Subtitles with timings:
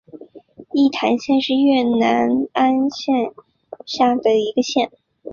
[0.73, 3.15] 义坛县是越南乂安省
[3.85, 4.89] 下辖的一个县。